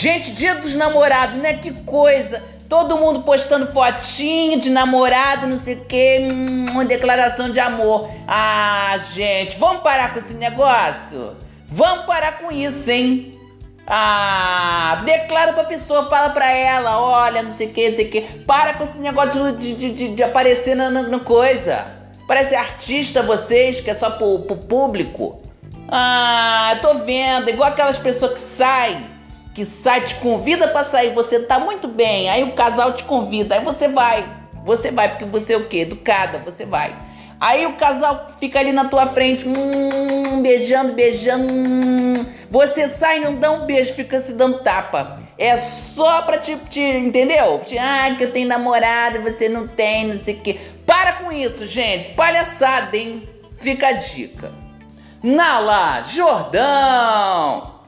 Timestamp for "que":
1.52-1.70, 17.70-17.90, 18.10-18.22, 23.82-23.90, 28.32-28.40, 29.60-29.64, 48.16-48.24